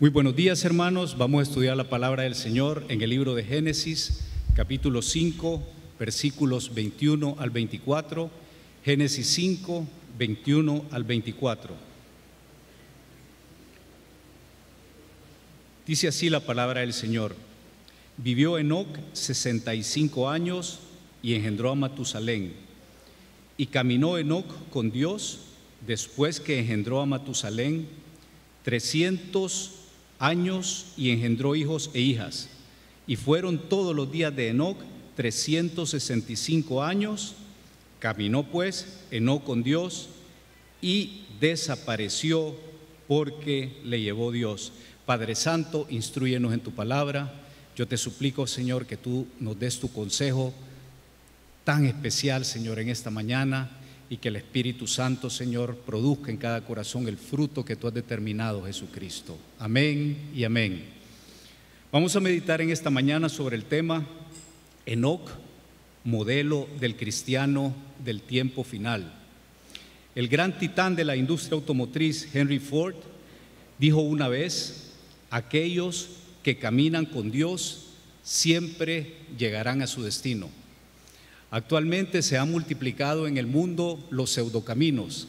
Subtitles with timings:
[0.00, 3.42] Muy buenos días hermanos, vamos a estudiar la palabra del Señor en el libro de
[3.42, 4.20] Génesis,
[4.54, 5.60] capítulo 5,
[5.98, 8.30] versículos 21 al 24.
[8.84, 11.74] Génesis 5, 21 al 24.
[15.84, 17.34] Dice así la palabra del Señor.
[18.18, 20.78] Vivió Enoc 65 años
[21.24, 22.52] y engendró a Matusalén.
[23.56, 25.40] Y caminó Enoc con Dios
[25.84, 27.88] después que engendró a Matusalén
[28.62, 29.77] 300
[30.18, 32.48] años y engendró hijos e hijas.
[33.06, 34.78] Y fueron todos los días de Enoc
[35.16, 37.34] 365 años.
[37.98, 40.08] Caminó pues Enoc con Dios
[40.80, 42.54] y desapareció
[43.06, 44.72] porque le llevó Dios.
[45.06, 47.32] Padre Santo, instruyenos en tu palabra.
[47.74, 50.52] Yo te suplico, Señor, que tú nos des tu consejo
[51.64, 53.70] tan especial, Señor, en esta mañana
[54.10, 57.94] y que el Espíritu Santo, Señor, produzca en cada corazón el fruto que tú has
[57.94, 59.36] determinado, Jesucristo.
[59.58, 60.84] Amén y amén.
[61.92, 64.06] Vamos a meditar en esta mañana sobre el tema
[64.86, 65.30] Enoch,
[66.04, 69.12] modelo del cristiano del tiempo final.
[70.14, 72.96] El gran titán de la industria automotriz, Henry Ford,
[73.78, 74.92] dijo una vez,
[75.30, 76.08] aquellos
[76.42, 77.88] que caminan con Dios
[78.22, 80.48] siempre llegarán a su destino.
[81.50, 85.28] Actualmente se han multiplicado en el mundo los pseudocaminos,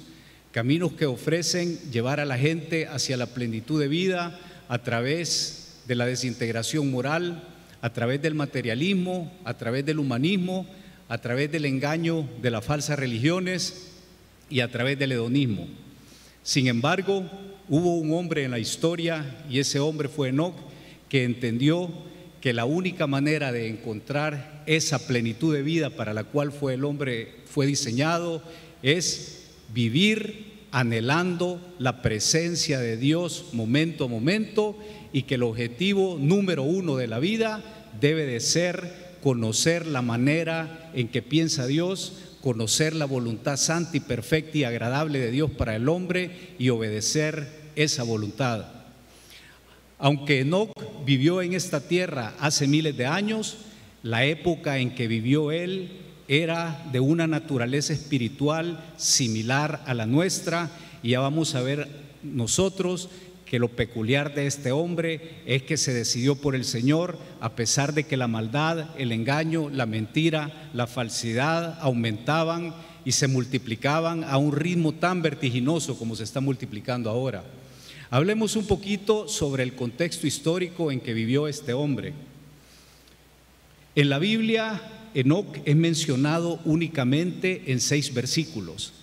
[0.52, 5.96] caminos que ofrecen llevar a la gente hacia la plenitud de vida a través de
[5.96, 7.44] la desintegración moral,
[7.82, 10.68] a través del materialismo, a través del humanismo,
[11.08, 13.88] a través del engaño de las falsas religiones
[14.50, 15.68] y a través del hedonismo.
[16.44, 17.24] Sin embargo,
[17.70, 20.56] hubo un hombre en la historia y ese hombre fue Enoch
[21.08, 21.90] que entendió
[22.42, 26.86] que la única manera de encontrar esa plenitud de vida para la cual fue el
[26.86, 28.42] hombre fue diseñado
[28.82, 34.78] es vivir anhelando la presencia de Dios momento a momento
[35.12, 37.64] y que el objetivo número uno de la vida
[38.00, 44.00] debe de ser conocer la manera en que piensa Dios, conocer la voluntad santa y
[44.00, 48.79] perfecta y agradable de Dios para el hombre y obedecer esa voluntad.
[50.00, 50.72] Aunque Enoch
[51.06, 53.58] vivió en esta tierra hace miles de años,
[54.02, 55.92] la época en que vivió él
[56.30, 60.72] era de una naturaleza espiritual similar a la nuestra
[61.04, 61.88] y ya vamos a ver
[62.24, 63.10] nosotros
[63.46, 67.94] que lo peculiar de este hombre es que se decidió por el Señor a pesar
[67.94, 72.74] de que la maldad, el engaño, la mentira, la falsedad aumentaban
[73.04, 77.44] y se multiplicaban a un ritmo tan vertiginoso como se está multiplicando ahora.
[78.12, 82.14] Hablemos un poquito sobre el contexto histórico en que vivió este hombre.
[83.96, 84.82] En la Biblia,
[85.14, 88.94] Enoch es mencionado únicamente en seis versículos.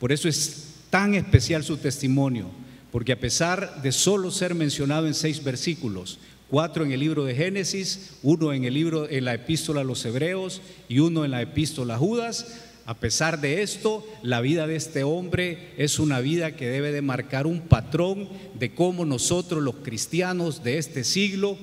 [0.00, 2.50] Por eso es tan especial su testimonio,
[2.90, 7.34] porque a pesar de solo ser mencionado en seis versículos, cuatro en el libro de
[7.34, 11.42] Génesis, uno en el libro en la epístola a los Hebreos y uno en la
[11.42, 16.54] epístola a Judas, a pesar de esto, la vida de este hombre es una vida
[16.54, 18.28] que debe de marcar un patrón
[18.58, 21.56] de cómo nosotros los cristianos de este siglo,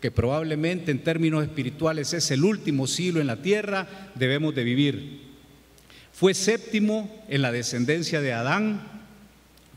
[0.00, 5.20] que probablemente en términos espirituales es el último siglo en la tierra, debemos de vivir.
[6.12, 8.86] Fue séptimo en la descendencia de Adán,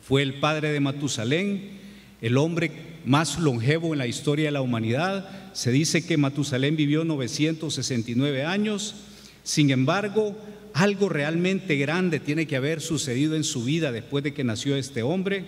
[0.04, 1.80] fue el padre de Matusalén,
[2.22, 2.72] el hombre
[3.06, 5.28] más longevo en la historia de la humanidad.
[5.54, 8.96] Se dice que Matusalén vivió 969 años,
[9.44, 10.38] sin embargo,
[10.74, 15.04] algo realmente grande tiene que haber sucedido en su vida después de que nació este
[15.04, 15.46] hombre.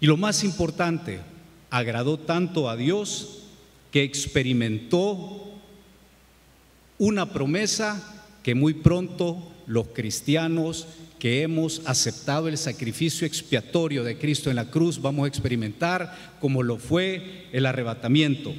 [0.00, 1.20] Y lo más importante,
[1.70, 3.44] agradó tanto a Dios
[3.90, 5.46] que experimentó
[6.98, 10.86] una promesa que muy pronto los cristianos
[11.18, 16.62] que hemos aceptado el sacrificio expiatorio de Cristo en la cruz vamos a experimentar como
[16.62, 18.54] lo fue el arrebatamiento.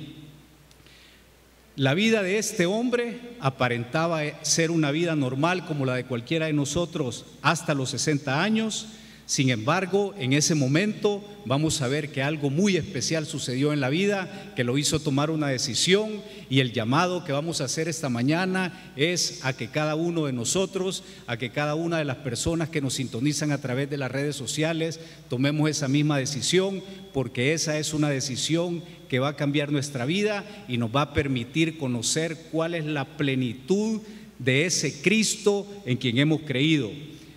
[1.78, 6.54] La vida de este hombre aparentaba ser una vida normal como la de cualquiera de
[6.54, 8.88] nosotros hasta los 60 años.
[9.28, 13.90] Sin embargo, en ese momento vamos a ver que algo muy especial sucedió en la
[13.90, 18.10] vida, que lo hizo tomar una decisión y el llamado que vamos a hacer esta
[18.10, 22.70] mañana es a que cada uno de nosotros, a que cada una de las personas
[22.70, 26.82] que nos sintonizan a través de las redes sociales, tomemos esa misma decisión,
[27.14, 31.14] porque esa es una decisión que va a cambiar nuestra vida y nos va a
[31.14, 34.02] permitir conocer cuál es la plenitud
[34.40, 36.92] de ese Cristo en quien hemos creído.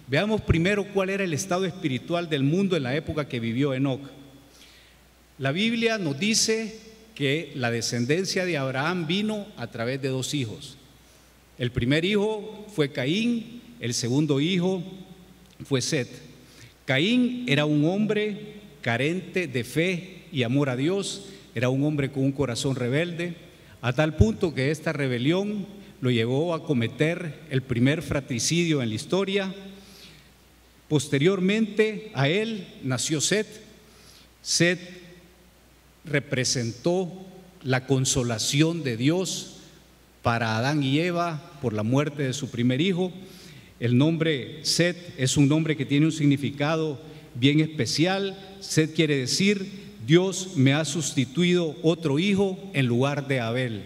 [0.08, 4.00] Veamos primero cuál era el estado espiritual del mundo en la época que vivió Enoch.
[5.38, 6.78] La Biblia nos dice
[7.14, 10.76] que la descendencia de Abraham vino a través de dos hijos.
[11.58, 14.82] El primer hijo fue Caín, el segundo hijo
[15.64, 16.08] fue Set.
[16.84, 22.25] Caín era un hombre carente de fe y amor a Dios, era un hombre con
[22.25, 23.35] un corazón rebelde,
[23.82, 25.67] a tal punto que esta rebelión
[26.00, 29.55] lo llevó a cometer el primer fratricidio en la historia.
[30.88, 33.47] Posteriormente a él nació Set.
[34.43, 34.81] Set
[36.05, 37.12] representó
[37.62, 39.56] la consolación de Dios
[40.23, 43.12] para Adán y Eva por la muerte de su primer hijo.
[43.79, 47.00] El nombre Set es un nombre que tiene un significado
[47.35, 48.38] bien especial.
[48.61, 53.84] Set quiere decir, Dios me ha sustituido otro hijo en lugar de Abel.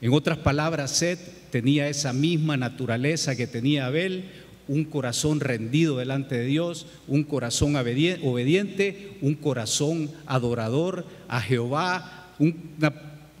[0.00, 1.18] En otras palabras, Set
[1.50, 4.24] tenía esa misma naturaleza que tenía Abel,
[4.68, 12.94] un corazón rendido delante de Dios, un corazón obediente, un corazón adorador a Jehová, una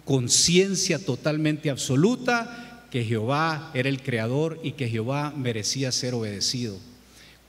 [0.04, 6.76] conciencia totalmente absoluta que Jehová era el creador y que Jehová merecía ser obedecido.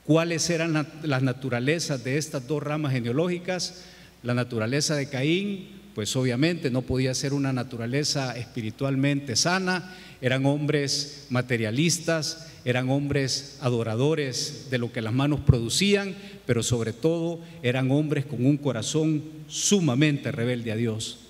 [0.05, 3.83] ¿Cuáles eran las naturalezas de estas dos ramas genealógicas?
[4.23, 11.27] La naturaleza de Caín, pues obviamente no podía ser una naturaleza espiritualmente sana, eran hombres
[11.29, 18.25] materialistas, eran hombres adoradores de lo que las manos producían, pero sobre todo eran hombres
[18.25, 21.28] con un corazón sumamente rebelde a Dios.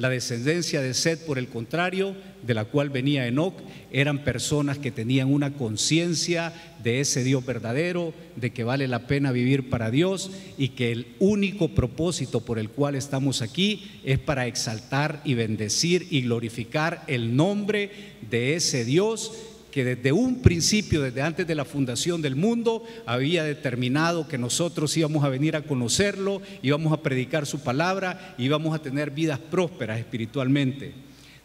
[0.00, 3.60] La descendencia de Seth, por el contrario, de la cual venía Enoch,
[3.92, 9.30] eran personas que tenían una conciencia de ese Dios verdadero, de que vale la pena
[9.30, 14.46] vivir para Dios y que el único propósito por el cual estamos aquí es para
[14.46, 17.90] exaltar y bendecir y glorificar el nombre
[18.30, 23.44] de ese Dios que desde un principio, desde antes de la fundación del mundo, había
[23.44, 28.82] determinado que nosotros íbamos a venir a conocerlo, íbamos a predicar su palabra, íbamos a
[28.82, 30.92] tener vidas prósperas espiritualmente.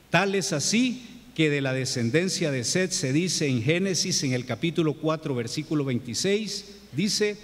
[0.10, 1.04] Tal es así
[1.36, 5.83] que de la descendencia de Seth se dice en Génesis, en el capítulo 4, versículo
[5.83, 7.38] 26, dice,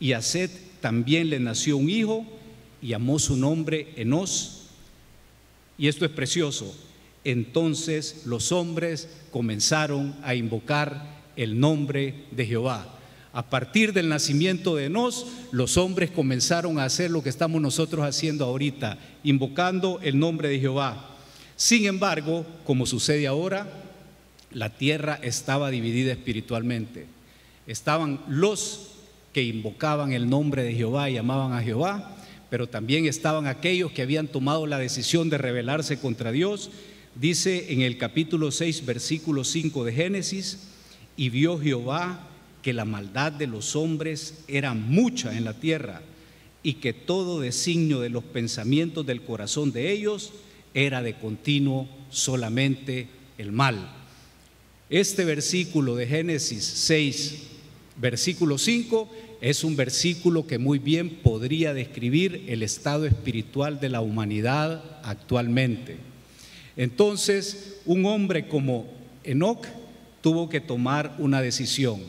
[0.00, 0.50] y a Seth
[0.80, 2.26] también le nació un hijo
[2.82, 4.64] y llamó su nombre Enos.
[5.78, 6.74] Y esto es precioso,
[7.26, 12.86] entonces los hombres comenzaron a invocar el nombre de Jehová.
[13.32, 18.06] A partir del nacimiento de Enos, los hombres comenzaron a hacer lo que estamos nosotros
[18.06, 21.16] haciendo ahorita, invocando el nombre de Jehová.
[21.56, 23.66] Sin embargo, como sucede ahora,
[24.52, 27.06] la tierra estaba dividida espiritualmente.
[27.66, 28.92] Estaban los
[29.32, 32.16] que invocaban el nombre de Jehová y llamaban a Jehová,
[32.50, 36.70] pero también estaban aquellos que habían tomado la decisión de rebelarse contra Dios
[37.18, 40.58] Dice en el capítulo 6, versículo 5 de Génesis,
[41.16, 42.28] y vio Jehová
[42.60, 46.02] que la maldad de los hombres era mucha en la tierra
[46.62, 50.34] y que todo designio de los pensamientos del corazón de ellos
[50.74, 53.08] era de continuo solamente
[53.38, 53.90] el mal.
[54.90, 57.44] Este versículo de Génesis 6,
[57.96, 59.10] versículo 5,
[59.40, 65.96] es un versículo que muy bien podría describir el estado espiritual de la humanidad actualmente.
[66.76, 68.86] Entonces, un hombre como
[69.24, 69.66] Enoch
[70.20, 72.00] tuvo que tomar una decisión.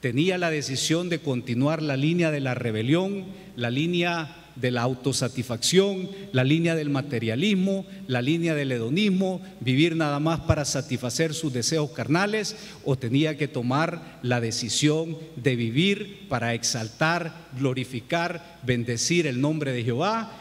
[0.00, 3.24] Tenía la decisión de continuar la línea de la rebelión,
[3.56, 10.18] la línea de la autosatisfacción, la línea del materialismo, la línea del hedonismo, vivir nada
[10.18, 16.54] más para satisfacer sus deseos carnales, o tenía que tomar la decisión de vivir para
[16.54, 20.32] exaltar, glorificar, bendecir el nombre de Jehová.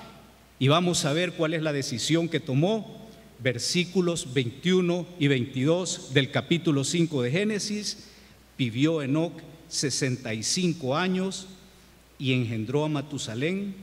[0.60, 3.05] Y vamos a ver cuál es la decisión que tomó
[3.40, 8.08] versículos 21 y 22 del capítulo 5 de Génesis,
[8.58, 11.48] vivió Enoc 65 años
[12.18, 13.76] y engendró a Matusalén.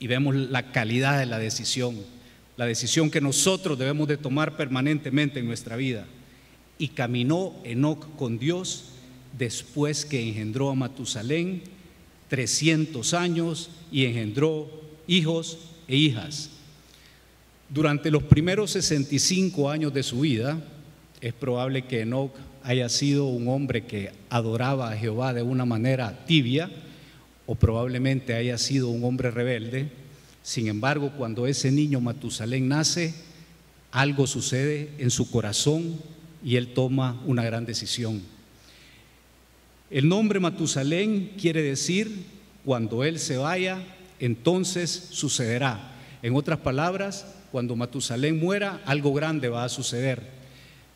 [0.00, 1.96] Y vemos la calidad de la decisión,
[2.56, 6.06] la decisión que nosotros debemos de tomar permanentemente en nuestra vida.
[6.78, 8.90] Y caminó Enoc con Dios
[9.36, 11.62] después que engendró a Matusalén
[12.28, 14.70] 300 años y engendró
[15.06, 16.50] hijos e hijas.
[17.70, 20.58] Durante los primeros 65 años de su vida,
[21.20, 22.32] es probable que Enoch
[22.62, 26.70] haya sido un hombre que adoraba a Jehová de una manera tibia,
[27.46, 29.90] o probablemente haya sido un hombre rebelde.
[30.42, 33.14] Sin embargo, cuando ese niño Matusalén nace,
[33.90, 35.96] algo sucede en su corazón
[36.42, 38.22] y él toma una gran decisión.
[39.90, 42.24] El nombre Matusalén quiere decir,
[42.64, 43.82] cuando él se vaya,
[44.20, 45.94] entonces sucederá.
[46.22, 50.22] En otras palabras, cuando Matusalén muera, algo grande va a suceder.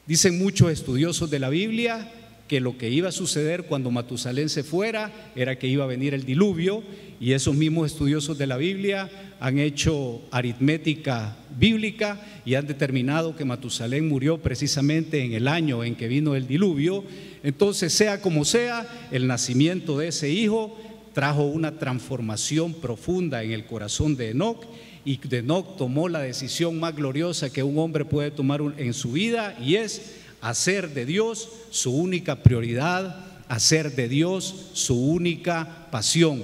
[0.06, 2.11] Dicen muchos estudiosos de la Biblia
[2.49, 6.12] que lo que iba a suceder cuando Matusalén se fuera era que iba a venir
[6.12, 6.82] el diluvio
[7.18, 9.09] y esos mismos estudiosos de la Biblia
[9.40, 15.94] han hecho aritmética bíblica y han determinado que Matusalén murió precisamente en el año en
[15.94, 17.04] que vino el diluvio.
[17.42, 20.78] Entonces, sea como sea, el nacimiento de ese hijo
[21.12, 24.66] trajo una transformación profunda en el corazón de Enoch
[25.04, 29.56] y Enoch tomó la decisión más gloriosa que un hombre puede tomar en su vida
[29.61, 36.42] y es hacer de Dios su única prioridad, hacer de Dios su única pasión.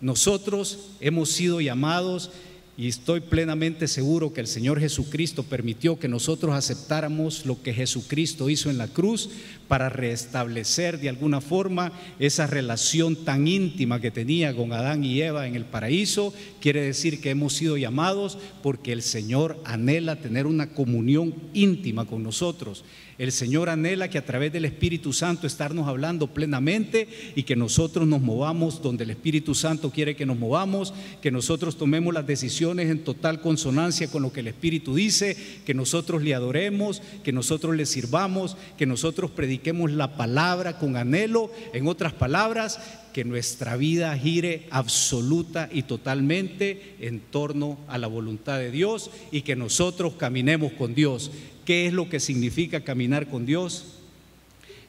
[0.00, 2.30] Nosotros hemos sido llamados
[2.76, 8.48] y estoy plenamente seguro que el Señor Jesucristo permitió que nosotros aceptáramos lo que Jesucristo
[8.48, 9.28] hizo en la cruz
[9.70, 15.46] para restablecer de alguna forma esa relación tan íntima que tenía con Adán y Eva
[15.46, 16.34] en el paraíso.
[16.60, 22.24] Quiere decir que hemos sido llamados porque el Señor anhela tener una comunión íntima con
[22.24, 22.82] nosotros.
[23.20, 28.08] El Señor anhela que a través del Espíritu Santo estarnos hablando plenamente y que nosotros
[28.08, 32.88] nos movamos donde el Espíritu Santo quiere que nos movamos, que nosotros tomemos las decisiones
[32.88, 35.36] en total consonancia con lo que el Espíritu dice,
[35.66, 41.52] que nosotros le adoremos, que nosotros le sirvamos, que nosotros prediquemos la palabra con anhelo,
[41.72, 42.80] en otras palabras,
[43.12, 49.42] que nuestra vida gire absoluta y totalmente en torno a la voluntad de Dios y
[49.42, 51.30] que nosotros caminemos con Dios.
[51.64, 53.96] ¿Qué es lo que significa caminar con Dios?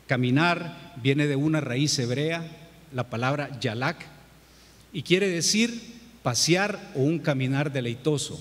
[0.07, 2.45] Caminar viene de una raíz hebrea,
[2.93, 4.05] la palabra yalak,
[4.93, 8.39] y quiere decir pasear o un caminar deleitoso.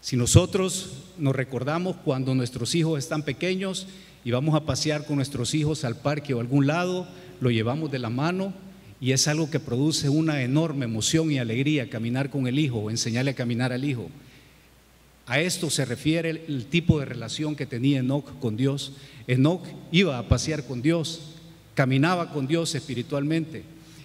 [0.00, 3.86] Si nosotros nos recordamos cuando nuestros hijos están pequeños
[4.24, 7.06] y vamos a pasear con nuestros hijos al parque o a algún lado,
[7.40, 8.54] lo llevamos de la mano
[9.00, 13.32] y es algo que produce una enorme emoción y alegría caminar con el hijo enseñarle
[13.32, 14.08] a caminar al hijo.
[15.26, 18.92] A esto se refiere el, tipo de relación que tenía Enoch con Dios.
[19.26, 21.20] Enoch iba a pasear con Dios,
[21.74, 23.62] caminaba con Dios espiritualmente.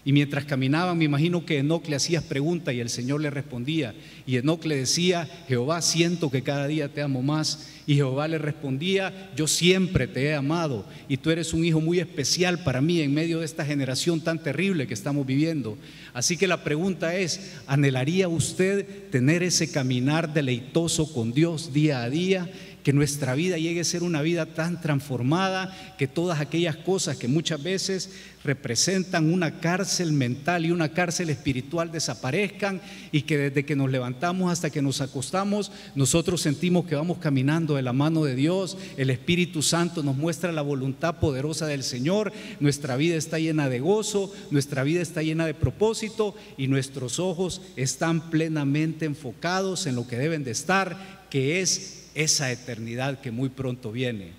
[0.09, 3.93] Y mientras caminaban, me imagino que Enoch le hacía preguntas y el Señor le respondía.
[4.25, 7.69] Y Enoch le decía, Jehová, siento que cada día te amo más.
[7.85, 11.99] Y Jehová le respondía, yo siempre te he amado y tú eres un hijo muy
[11.99, 15.75] especial para mí en medio de esta generación tan terrible que estamos viviendo.
[16.13, 22.09] Así que la pregunta es, ¿anhelaría usted tener ese caminar deleitoso con Dios día a
[22.11, 22.51] día?
[22.83, 27.27] Que nuestra vida llegue a ser una vida tan transformada, que todas aquellas cosas que
[27.27, 28.09] muchas veces
[28.43, 32.81] representan una cárcel mental y una cárcel espiritual desaparezcan
[33.11, 37.75] y que desde que nos levantamos hasta que nos acostamos, nosotros sentimos que vamos caminando
[37.75, 42.31] de la mano de Dios, el Espíritu Santo nos muestra la voluntad poderosa del Señor,
[42.59, 47.61] nuestra vida está llena de gozo, nuestra vida está llena de propósito y nuestros ojos
[47.75, 53.49] están plenamente enfocados en lo que deben de estar, que es esa eternidad que muy
[53.49, 54.31] pronto viene.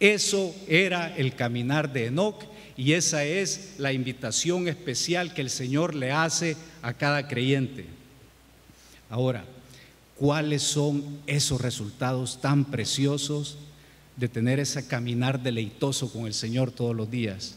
[0.00, 2.44] Eso era el caminar de Enoch
[2.76, 7.86] y esa es la invitación especial que el Señor le hace a cada creyente.
[9.10, 9.44] Ahora,
[10.16, 13.58] ¿cuáles son esos resultados tan preciosos
[14.16, 17.56] de tener ese caminar deleitoso con el Señor todos los días?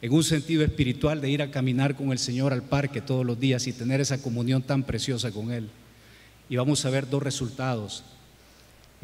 [0.00, 3.40] En un sentido espiritual de ir a caminar con el Señor al parque todos los
[3.40, 5.70] días y tener esa comunión tan preciosa con Él.
[6.48, 8.04] Y vamos a ver dos resultados.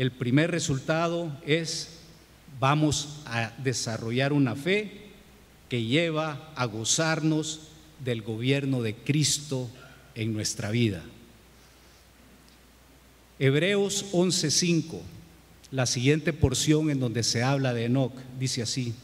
[0.01, 1.99] El primer resultado es,
[2.59, 5.11] vamos a desarrollar una fe
[5.69, 7.69] que lleva a gozarnos
[8.03, 9.69] del gobierno de Cristo
[10.15, 11.03] en nuestra vida.
[13.39, 15.03] Hebreos 11:5,
[15.71, 18.95] la siguiente porción en donde se habla de Enoch, dice así,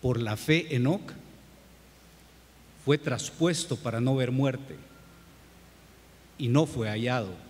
[0.00, 1.12] por la fe Enoch
[2.86, 4.74] fue traspuesto para no ver muerte
[6.38, 7.45] y no fue hallado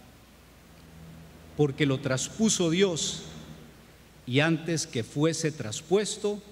[1.57, 3.23] porque lo traspuso Dios
[4.27, 6.43] y antes que fuese traspuesto,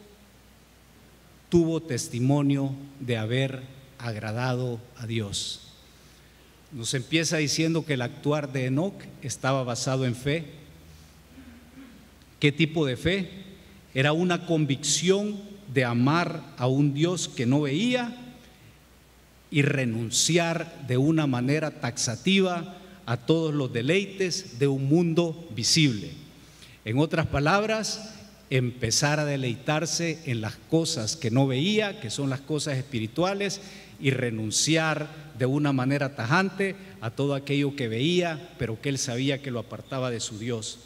[1.49, 3.63] tuvo testimonio de haber
[3.99, 5.73] agradado a Dios.
[6.73, 10.45] Nos empieza diciendo que el actuar de Enoch estaba basado en fe.
[12.41, 13.31] ¿Qué tipo de fe?
[13.95, 15.41] Era una convicción
[15.73, 18.17] de amar a un Dios que no veía
[19.51, 26.11] y renunciar de una manera taxativa a todos los deleites de un mundo visible.
[26.85, 28.15] En otras palabras,
[28.51, 33.61] empezar a deleitarse en las cosas que no veía, que son las cosas espirituales,
[34.01, 35.09] y renunciar
[35.39, 39.61] de una manera tajante a todo aquello que veía, pero que él sabía que lo
[39.61, 40.79] apartaba de su Dios.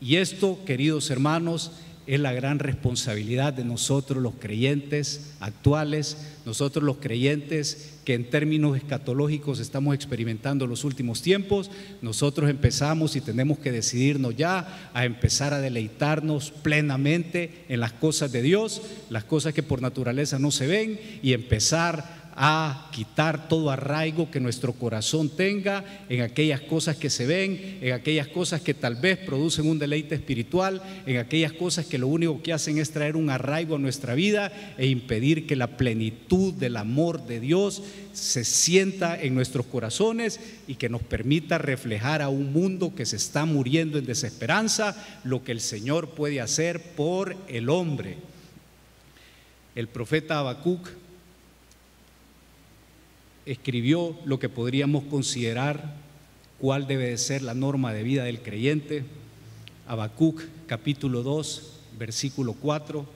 [0.00, 1.72] Y esto, queridos hermanos,
[2.06, 8.76] es la gran responsabilidad de nosotros los creyentes actuales, nosotros los creyentes que en términos
[8.76, 15.54] escatológicos estamos experimentando los últimos tiempos, nosotros empezamos y tenemos que decidirnos ya a empezar
[15.54, 20.66] a deleitarnos plenamente en las cosas de Dios, las cosas que por naturaleza no se
[20.66, 27.10] ven, y empezar a quitar todo arraigo que nuestro corazón tenga en aquellas cosas que
[27.10, 31.86] se ven, en aquellas cosas que tal vez producen un deleite espiritual, en aquellas cosas
[31.86, 35.56] que lo único que hacen es traer un arraigo a nuestra vida e impedir que
[35.56, 41.58] la plenitud del amor de Dios se sienta en nuestros corazones y que nos permita
[41.58, 46.40] reflejar a un mundo que se está muriendo en desesperanza lo que el Señor puede
[46.40, 48.16] hacer por el hombre.
[49.74, 50.88] El profeta Habacuc
[53.46, 55.96] escribió lo que podríamos considerar
[56.58, 59.04] cuál debe de ser la norma de vida del creyente.
[59.86, 63.06] Habacuc capítulo 2, versículo 4.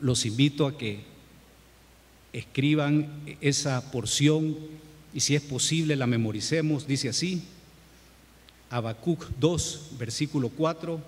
[0.00, 1.00] Los invito a que
[2.32, 3.08] escriban
[3.40, 4.56] esa porción
[5.12, 6.86] y si es posible la memoricemos.
[6.86, 7.42] Dice así,
[8.70, 11.00] Habacuc 2, versículo 4,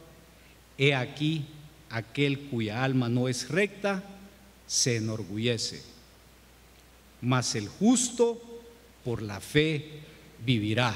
[0.77, 1.45] He aquí
[1.91, 4.03] aquel cuya alma no es recta,
[4.67, 5.98] se enorgullece
[7.21, 8.41] mas el justo
[9.05, 9.87] por la fe
[10.45, 10.95] vivirá.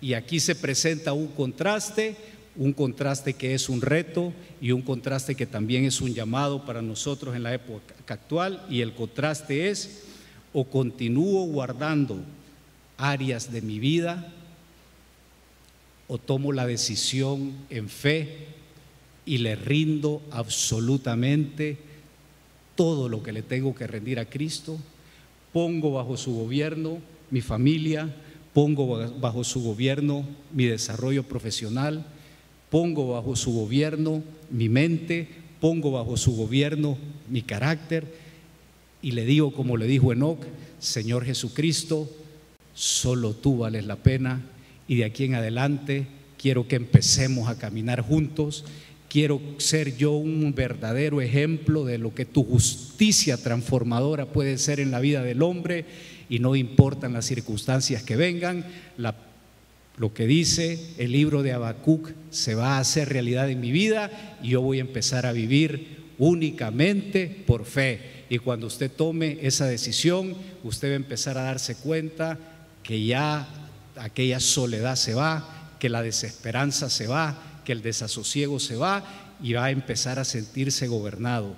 [0.00, 2.16] Y aquí se presenta un contraste,
[2.56, 6.82] un contraste que es un reto y un contraste que también es un llamado para
[6.82, 8.64] nosotros en la época actual.
[8.70, 10.04] Y el contraste es,
[10.52, 12.18] o continúo guardando
[12.96, 14.32] áreas de mi vida,
[16.08, 18.46] o tomo la decisión en fe
[19.24, 21.78] y le rindo absolutamente
[22.76, 24.78] todo lo que le tengo que rendir a Cristo
[25.56, 26.98] pongo bajo su gobierno
[27.30, 28.14] mi familia,
[28.52, 32.04] pongo bajo su gobierno mi desarrollo profesional,
[32.68, 35.26] pongo bajo su gobierno mi mente,
[35.58, 36.98] pongo bajo su gobierno
[37.30, 38.04] mi carácter
[39.00, 40.44] y le digo como le dijo Enoch,
[40.78, 42.06] Señor Jesucristo,
[42.74, 44.42] solo tú vales la pena
[44.86, 48.66] y de aquí en adelante quiero que empecemos a caminar juntos
[49.08, 54.90] Quiero ser yo un verdadero ejemplo de lo que tu justicia transformadora puede ser en
[54.90, 55.84] la vida del hombre
[56.28, 58.64] y no importan las circunstancias que vengan,
[59.96, 64.10] lo que dice el libro de Habacuc se va a hacer realidad en mi vida
[64.42, 68.24] y yo voy a empezar a vivir únicamente por fe.
[68.28, 70.34] Y cuando usted tome esa decisión,
[70.64, 72.38] usted va a empezar a darse cuenta
[72.82, 73.48] que ya
[73.96, 79.04] aquella soledad se va, que la desesperanza se va, que el desasosiego se va
[79.42, 81.54] y va a empezar a sentirse gobernado.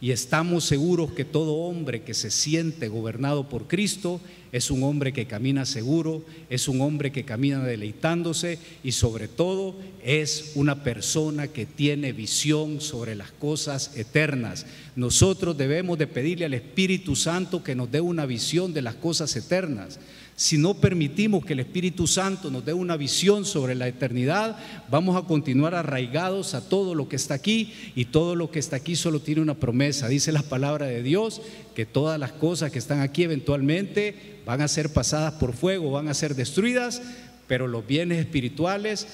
[0.00, 4.20] Y estamos seguros que todo hombre que se siente gobernado por Cristo
[4.52, 9.76] es un hombre que camina seguro, es un hombre que camina deleitándose y sobre todo
[10.02, 14.66] es una persona que tiene visión sobre las cosas eternas.
[14.96, 19.34] Nosotros debemos de pedirle al Espíritu Santo que nos dé una visión de las cosas
[19.36, 19.98] eternas.
[20.38, 24.56] Si no permitimos que el Espíritu Santo nos dé una visión sobre la eternidad,
[24.88, 28.76] vamos a continuar arraigados a todo lo que está aquí y todo lo que está
[28.76, 30.06] aquí solo tiene una promesa.
[30.06, 31.42] Dice la palabra de Dios
[31.74, 36.08] que todas las cosas que están aquí eventualmente van a ser pasadas por fuego, van
[36.08, 37.02] a ser destruidas,
[37.46, 39.06] pero los bienes espirituales,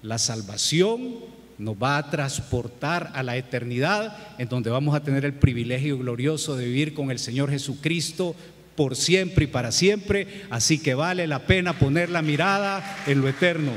[0.00, 1.16] la salvación,
[1.58, 6.56] nos va a transportar a la eternidad, en donde vamos a tener el privilegio glorioso
[6.56, 8.34] de vivir con el Señor Jesucristo
[8.76, 13.28] por siempre y para siempre, así que vale la pena poner la mirada en lo
[13.28, 13.72] eterno.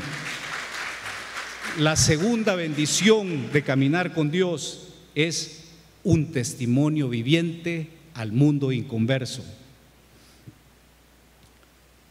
[1.77, 5.65] La segunda bendición de caminar con Dios es
[6.05, 9.43] un testimonio viviente al mundo inconverso.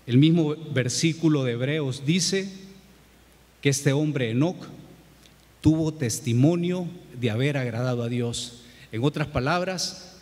[0.06, 2.48] El mismo versículo de Hebreos dice
[3.60, 4.68] que este hombre Enoch
[5.60, 6.86] tuvo testimonio
[7.18, 8.62] de haber agradado a Dios.
[8.92, 10.18] En otras palabras,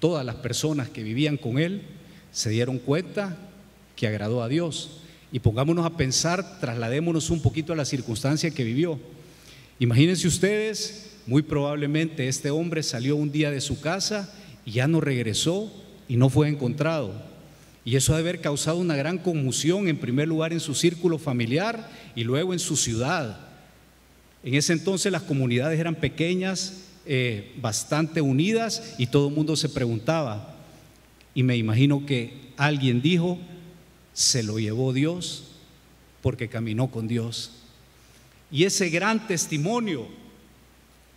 [0.00, 1.82] todas las personas que vivían con él
[2.32, 3.36] se dieron cuenta
[3.96, 5.00] que agradó a Dios.
[5.30, 8.98] Y pongámonos a pensar, trasladémonos un poquito a la circunstancia que vivió.
[9.78, 14.32] Imagínense ustedes, muy probablemente este hombre salió un día de su casa
[14.64, 15.70] y ya no regresó
[16.08, 17.25] y no fue encontrado.
[17.86, 21.88] Y eso debe haber causado una gran conmoción, en primer lugar en su círculo familiar
[22.16, 23.38] y luego en su ciudad.
[24.42, 29.68] En ese entonces las comunidades eran pequeñas, eh, bastante unidas y todo el mundo se
[29.68, 30.56] preguntaba.
[31.32, 33.38] Y me imagino que alguien dijo,
[34.12, 35.44] se lo llevó Dios
[36.22, 37.52] porque caminó con Dios.
[38.50, 40.08] Y ese gran testimonio,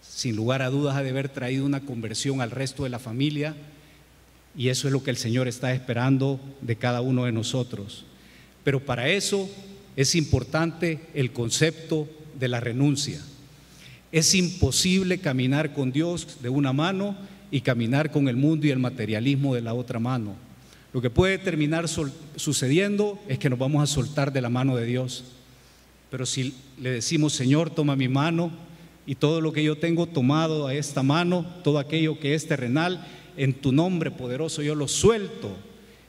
[0.04, 3.56] sin lugar a dudas, ha de haber traído una conversión al resto de la familia.
[4.58, 8.06] Y eso es lo que el Señor está esperando de cada uno de nosotros.
[8.64, 9.50] Pero para eso
[9.96, 12.08] es importante el concepto
[12.40, 13.22] de la renuncia.
[14.12, 17.16] Es imposible caminar con Dios de una mano
[17.52, 20.36] y caminar con el mundo y el materialismo de la otra mano.
[20.94, 21.88] Lo que puede terminar
[22.36, 25.24] sucediendo es que nos vamos a soltar de la mano de Dios.
[26.10, 28.52] Pero si le decimos, Señor, toma mi mano
[29.06, 33.06] y todo lo que yo tengo tomado a esta mano, todo aquello que es terrenal,
[33.40, 35.56] en tu nombre poderoso yo lo suelto.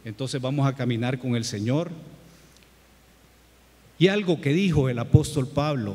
[0.04, 1.92] Entonces vamos a caminar con el Señor.
[4.00, 5.94] Y algo que dijo el apóstol Pablo,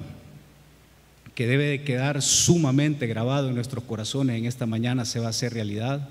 [1.33, 5.31] que debe de quedar sumamente grabado en nuestros corazones en esta mañana, se va a
[5.31, 6.07] hacer realidad.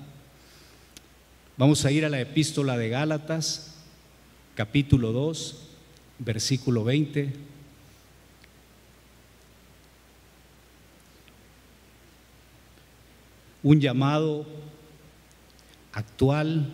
[1.57, 3.77] Vamos a ir a la epístola de Gálatas,
[4.53, 5.69] capítulo 2,
[6.19, 7.33] versículo 20.
[13.63, 14.45] Un llamado
[15.95, 16.67] actual,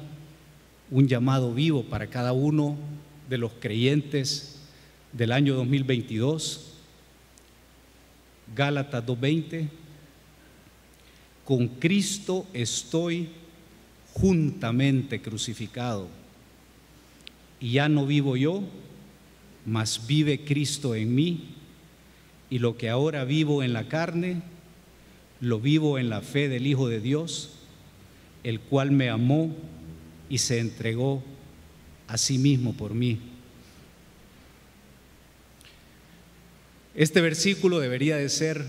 [0.89, 2.75] un llamado vivo para cada uno
[3.29, 4.59] de los creyentes
[5.13, 6.73] del año 2022.
[8.55, 9.69] Gálatas 2.20.
[11.45, 13.29] Con Cristo estoy
[14.13, 16.07] juntamente crucificado.
[17.59, 18.63] Y ya no vivo yo,
[19.67, 21.55] mas vive Cristo en mí.
[22.49, 24.41] Y lo que ahora vivo en la carne,
[25.39, 27.60] lo vivo en la fe del Hijo de Dios,
[28.43, 29.55] el cual me amó
[30.29, 31.23] y se entregó
[32.07, 33.19] a sí mismo por mí.
[36.93, 38.65] Este versículo debería de ser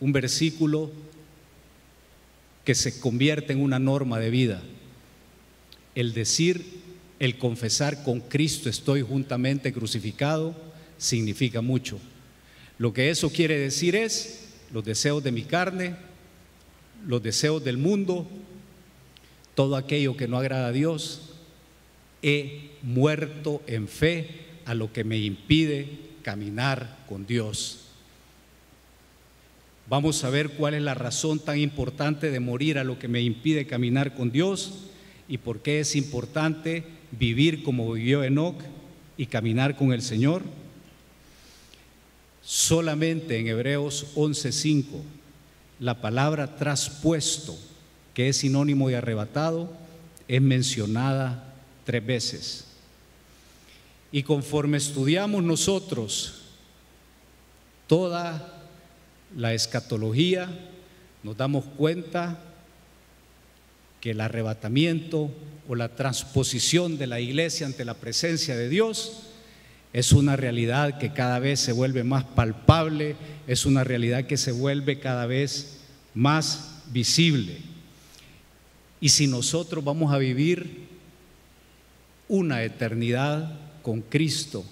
[0.00, 0.90] un versículo
[2.64, 4.62] que se convierte en una norma de vida.
[5.94, 6.64] El decir,
[7.18, 10.54] el confesar con Cristo estoy juntamente crucificado,
[10.98, 11.98] significa mucho.
[12.78, 15.96] Lo que eso quiere decir es los deseos de mi carne,
[17.06, 18.28] los deseos del mundo,
[19.56, 21.22] todo aquello que no agrada a Dios,
[22.22, 24.28] he muerto en fe
[24.66, 25.88] a lo que me impide
[26.22, 27.80] caminar con Dios.
[29.88, 33.22] Vamos a ver cuál es la razón tan importante de morir a lo que me
[33.22, 34.74] impide caminar con Dios
[35.28, 38.60] y por qué es importante vivir como vivió Enoch
[39.16, 40.42] y caminar con el Señor.
[42.42, 45.02] Solamente en Hebreos 11:5
[45.78, 47.56] la palabra traspuesto,
[48.16, 49.70] que es sinónimo de arrebatado,
[50.26, 51.52] es mencionada
[51.84, 52.64] tres veces.
[54.10, 56.44] Y conforme estudiamos nosotros
[57.86, 58.64] toda
[59.36, 60.48] la escatología,
[61.22, 62.40] nos damos cuenta
[64.00, 65.30] que el arrebatamiento
[65.68, 69.24] o la transposición de la iglesia ante la presencia de Dios
[69.92, 73.14] es una realidad que cada vez se vuelve más palpable,
[73.46, 75.80] es una realidad que se vuelve cada vez
[76.14, 77.75] más visible.
[79.00, 80.86] Y si nosotros vamos a vivir
[82.28, 84.64] una eternidad con Cristo,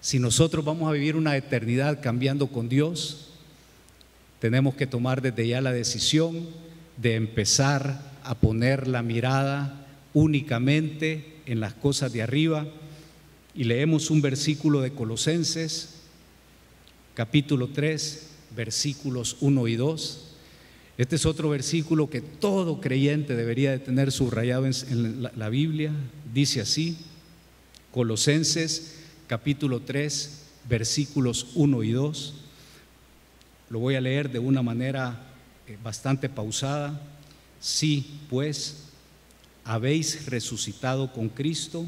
[0.00, 3.30] si nosotros vamos a vivir una eternidad cambiando con Dios,
[4.38, 6.46] tenemos que tomar desde ya la decisión
[6.98, 12.66] de empezar a poner la mirada únicamente en las cosas de arriba.
[13.54, 16.02] Y leemos un versículo de Colosenses,
[17.14, 20.23] capítulo 3, versículos 1 y 2.
[20.96, 25.90] Este es otro versículo que todo creyente debería de tener subrayado en, la Biblia.
[26.32, 26.96] Dice así,
[27.90, 28.94] Colosenses
[29.26, 32.34] capítulo 3, versículos 1 y 2.
[33.70, 35.20] Lo voy a leer de una manera
[35.66, 37.00] eh, bastante pausada.
[37.58, 38.84] Sí, pues,
[39.64, 41.86] habéis resucitado con Cristo,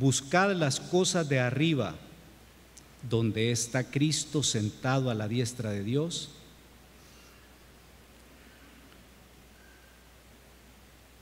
[0.00, 1.94] buscad las cosas de arriba,
[3.08, 6.30] donde está Cristo sentado a la diestra de Dios.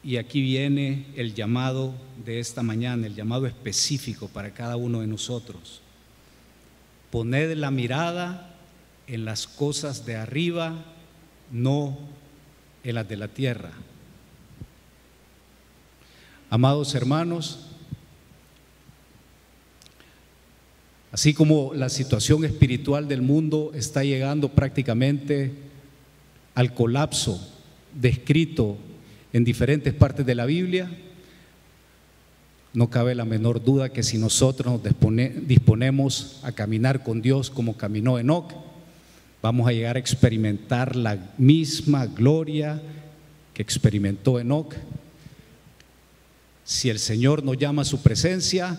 [0.08, 1.92] Y aquí viene el llamado
[2.24, 5.82] de esta mañana, el llamado específico para cada uno de nosotros.
[7.10, 8.56] Poned la mirada
[9.06, 10.82] en las cosas de arriba,
[11.50, 11.98] no
[12.84, 13.70] en las de la tierra.
[16.48, 17.66] Amados hermanos,
[21.12, 25.52] así como la situación espiritual del mundo está llegando prácticamente
[26.54, 27.46] al colapso
[27.92, 28.78] descrito
[29.38, 30.90] en diferentes partes de la Biblia,
[32.74, 37.76] no cabe la menor duda que si nosotros nos disponemos a caminar con Dios como
[37.76, 38.52] caminó Enoch,
[39.40, 42.82] vamos a llegar a experimentar la misma gloria
[43.54, 44.74] que experimentó Enoch.
[46.64, 48.76] Si el Señor nos llama a su presencia,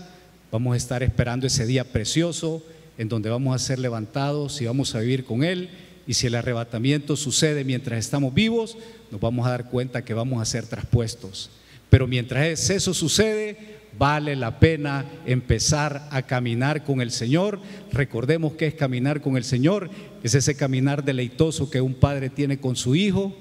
[0.52, 2.62] vamos a estar esperando ese día precioso
[2.98, 5.70] en donde vamos a ser levantados y vamos a vivir con Él.
[6.10, 8.80] Y si el arrebatamiento sucede mientras estamos vivos,
[9.12, 11.52] nos vamos a dar cuenta que vamos a ser traspuestos.
[11.88, 17.60] Pero mientras eso sucede, vale la pena empezar a caminar con el Señor.
[17.92, 19.92] Recordemos que es caminar con el Señor,
[20.24, 23.38] es ese caminar deleitoso que un padre tiene con su hijo,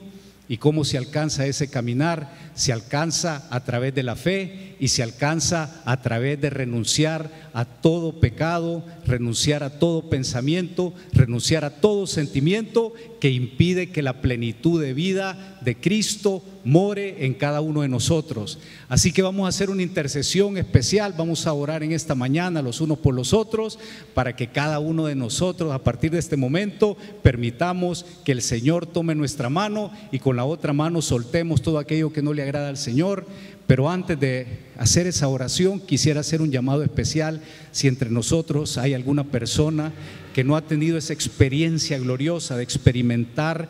[0.48, 2.32] ¿Y cómo se alcanza ese caminar?
[2.54, 7.66] Se alcanza a través de la fe y se alcanza a través de renunciar a
[7.66, 14.80] todo pecado, renunciar a todo pensamiento, renunciar a todo sentimiento que impide que la plenitud
[14.80, 18.58] de vida de Cristo more en cada uno de nosotros.
[18.88, 22.80] Así que vamos a hacer una intercesión especial, vamos a orar en esta mañana los
[22.80, 23.78] unos por los otros,
[24.14, 28.86] para que cada uno de nosotros a partir de este momento permitamos que el Señor
[28.86, 32.70] tome nuestra mano y con la otra mano soltemos todo aquello que no le agrada
[32.70, 33.26] al Señor.
[33.66, 34.46] Pero antes de
[34.78, 37.42] hacer esa oración, quisiera hacer un llamado especial.
[37.72, 39.92] Si entre nosotros hay alguna persona
[40.32, 43.68] que no ha tenido esa experiencia gloriosa de experimentar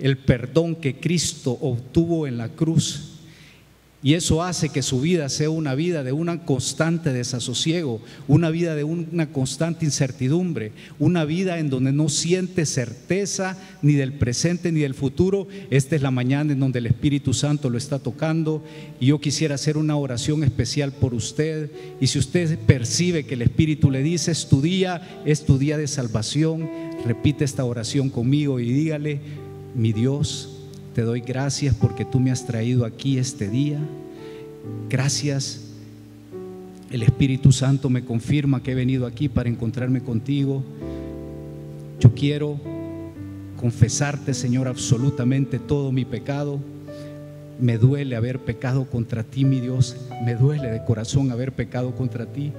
[0.00, 3.12] el perdón que Cristo obtuvo en la cruz,
[4.04, 8.74] y eso hace que su vida sea una vida de un constante desasosiego, una vida
[8.74, 14.80] de una constante incertidumbre, una vida en donde no siente certeza ni del presente ni
[14.80, 15.46] del futuro.
[15.70, 18.64] Esta es la mañana en donde el Espíritu Santo lo está tocando
[18.98, 21.70] y yo quisiera hacer una oración especial por usted.
[22.00, 25.78] Y si usted percibe que el Espíritu le dice, es tu día, es tu día
[25.78, 26.68] de salvación,
[27.06, 29.20] repite esta oración conmigo y dígale,
[29.74, 30.50] mi Dios,
[30.94, 33.78] te doy gracias porque tú me has traído aquí este día.
[34.88, 35.60] Gracias.
[36.90, 40.62] El Espíritu Santo me confirma que he venido aquí para encontrarme contigo.
[42.00, 42.60] Yo quiero
[43.58, 46.60] confesarte, Señor, absolutamente todo mi pecado.
[47.58, 49.96] Me duele haber pecado contra ti, mi Dios.
[50.24, 52.52] Me duele de corazón haber pecado contra ti.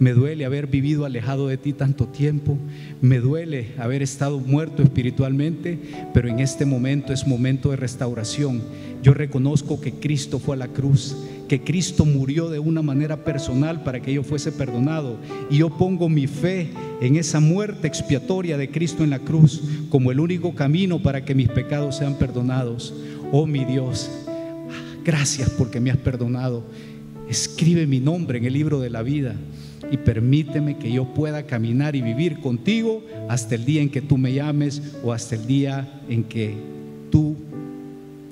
[0.00, 2.56] Me duele haber vivido alejado de ti tanto tiempo.
[3.02, 5.78] Me duele haber estado muerto espiritualmente,
[6.14, 8.62] pero en este momento es momento de restauración.
[9.02, 11.14] Yo reconozco que Cristo fue a la cruz,
[11.48, 15.18] que Cristo murió de una manera personal para que yo fuese perdonado.
[15.50, 16.70] Y yo pongo mi fe
[17.02, 19.60] en esa muerte expiatoria de Cristo en la cruz
[19.90, 22.94] como el único camino para que mis pecados sean perdonados.
[23.32, 24.10] Oh mi Dios,
[25.04, 26.64] gracias porque me has perdonado.
[27.28, 29.36] Escribe mi nombre en el libro de la vida
[29.90, 34.18] y permíteme que yo pueda caminar y vivir contigo hasta el día en que tú
[34.18, 36.54] me llames o hasta el día en que
[37.10, 37.36] tú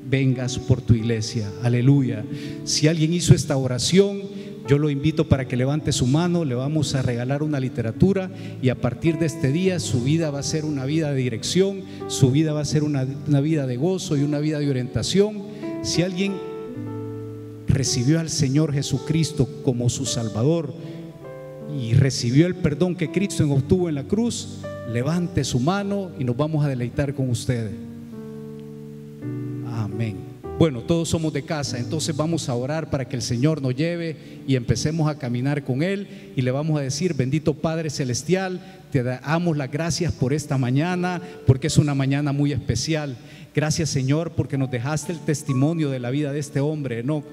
[0.08, 1.50] vengas por tu iglesia.
[1.62, 2.24] Aleluya.
[2.64, 4.22] Si alguien hizo esta oración,
[4.66, 8.30] yo lo invito para que levante su mano, le vamos a regalar una literatura
[8.60, 11.82] y a partir de este día su vida va a ser una vida de dirección,
[12.08, 15.42] su vida va a ser una, una vida de gozo y una vida de orientación.
[15.82, 16.34] Si alguien
[17.66, 20.74] recibió al Señor Jesucristo como su Salvador,
[21.76, 24.60] y recibió el perdón que Cristo obtuvo en la cruz,
[24.92, 27.72] levante su mano y nos vamos a deleitar con ustedes.
[29.66, 30.16] Amén.
[30.58, 34.16] Bueno, todos somos de casa, entonces vamos a orar para que el Señor nos lleve
[34.46, 39.04] y empecemos a caminar con Él y le vamos a decir, bendito Padre Celestial, te
[39.04, 43.16] damos las gracias por esta mañana, porque es una mañana muy especial.
[43.54, 47.24] Gracias Señor porque nos dejaste el testimonio de la vida de este hombre, no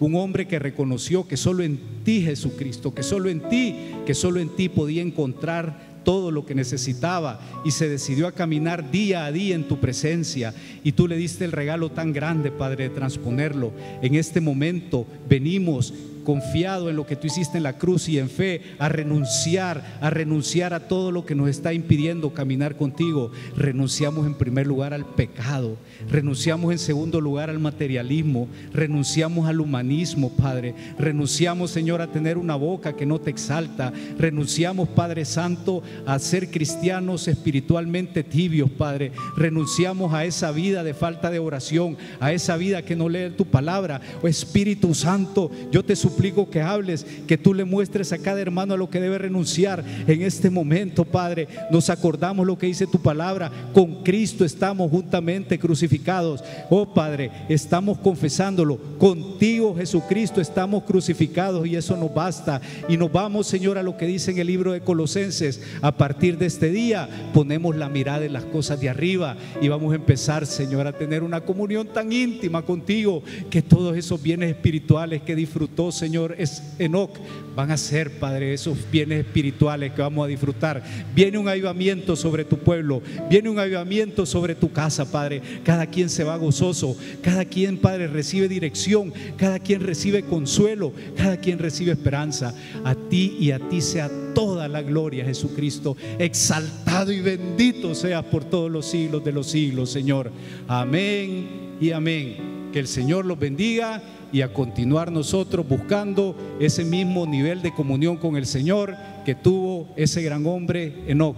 [0.00, 4.40] un hombre que reconoció que solo en ti Jesucristo, que solo en ti, que solo
[4.40, 9.32] en ti podía encontrar todo lo que necesitaba y se decidió a caminar día a
[9.32, 13.72] día en tu presencia y tú le diste el regalo tan grande, Padre, de transponerlo.
[14.02, 15.92] En este momento venimos
[16.24, 20.10] confiado en lo que tú hiciste en la cruz y en fe, a renunciar, a
[20.10, 23.30] renunciar a todo lo que nos está impidiendo caminar contigo.
[23.56, 25.76] Renunciamos en primer lugar al pecado,
[26.10, 30.74] renunciamos en segundo lugar al materialismo, renunciamos al humanismo, Padre.
[30.98, 33.92] Renunciamos, Señor, a tener una boca que no te exalta.
[34.18, 39.12] Renunciamos, Padre Santo, a ser cristianos espiritualmente tibios, Padre.
[39.36, 43.44] Renunciamos a esa vida de falta de oración, a esa vida que no lee tu
[43.44, 44.00] palabra.
[44.22, 48.74] Espíritu Santo, yo te suplico suplico que hables, que tú le muestres a cada hermano
[48.74, 51.48] a lo que debe renunciar en este momento, Padre.
[51.70, 53.50] Nos acordamos lo que dice tu palabra.
[53.72, 56.44] Con Cristo estamos juntamente crucificados.
[56.70, 58.78] Oh Padre, estamos confesándolo.
[58.98, 62.60] Contigo, Jesucristo, estamos crucificados y eso nos basta.
[62.88, 65.60] Y nos vamos, Señor, a lo que dice en el libro de Colosenses.
[65.82, 69.92] A partir de este día ponemos la mirada en las cosas de arriba y vamos
[69.92, 75.22] a empezar, Señor, a tener una comunión tan íntima contigo que todos esos bienes espirituales
[75.22, 77.16] que disfrutó, Señor, es Enoch,
[77.56, 80.82] van a ser, Padre, esos bienes espirituales que vamos a disfrutar.
[81.14, 85.40] Viene un avivamiento sobre tu pueblo, viene un avivamiento sobre tu casa, Padre.
[85.64, 91.38] Cada quien se va gozoso, cada quien, Padre, recibe dirección, cada quien recibe consuelo, cada
[91.38, 92.54] quien recibe esperanza.
[92.84, 95.96] A ti y a ti sea toda la gloria, Jesucristo.
[96.18, 100.30] Exaltado y bendito seas por todos los siglos de los siglos, Señor.
[100.68, 102.63] Amén y amén.
[102.74, 108.16] Que el Señor los bendiga y a continuar nosotros buscando ese mismo nivel de comunión
[108.16, 111.36] con el Señor que tuvo ese gran hombre Enoch.